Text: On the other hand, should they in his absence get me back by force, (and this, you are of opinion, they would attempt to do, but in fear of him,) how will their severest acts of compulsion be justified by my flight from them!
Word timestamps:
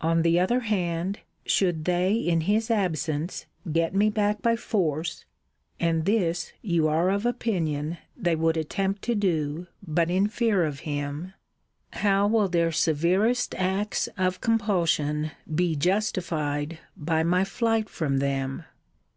On 0.00 0.22
the 0.22 0.36
other 0.40 0.58
hand, 0.66 1.20
should 1.46 1.84
they 1.84 2.12
in 2.14 2.40
his 2.40 2.72
absence 2.72 3.46
get 3.70 3.94
me 3.94 4.10
back 4.10 4.42
by 4.42 4.56
force, 4.56 5.24
(and 5.78 6.06
this, 6.06 6.52
you 6.60 6.88
are 6.88 7.08
of 7.08 7.24
opinion, 7.24 7.96
they 8.16 8.34
would 8.34 8.56
attempt 8.56 9.00
to 9.02 9.14
do, 9.14 9.68
but 9.86 10.10
in 10.10 10.26
fear 10.26 10.64
of 10.64 10.80
him,) 10.80 11.34
how 11.92 12.26
will 12.26 12.48
their 12.48 12.72
severest 12.72 13.54
acts 13.54 14.08
of 14.18 14.40
compulsion 14.40 15.30
be 15.54 15.76
justified 15.76 16.80
by 16.96 17.22
my 17.22 17.44
flight 17.44 17.88
from 17.88 18.18
them! 18.18 18.64